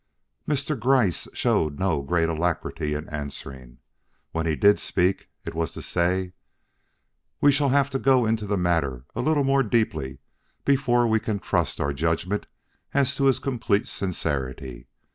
[0.49, 0.75] Mr.
[0.79, 3.77] Gryce showed no great alacrity in answering.
[4.31, 6.33] When he did speak it was to say:
[7.39, 10.17] "We shall have to go into the matter a little more deeply
[10.65, 12.47] before we can trust our judgment
[12.95, 14.87] as to his complete sincerity.